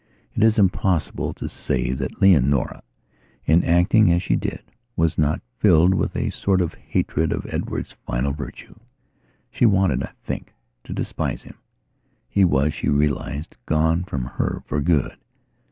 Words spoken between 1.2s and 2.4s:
to say that